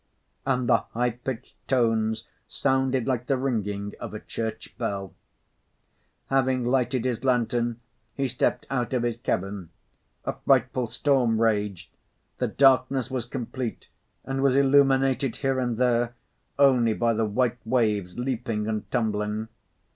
[0.47, 5.13] And the high pitched tones sounded like the ringing of a church bell.
[6.31, 7.79] Having lighted his lantern,
[8.15, 9.69] he stepped out of his cabin.
[10.25, 11.91] A frightful storm raged.
[12.39, 13.89] The darkness was complete
[14.25, 16.15] and was illuminated here and there
[16.57, 19.49] only by the white waves leaping and tumbling.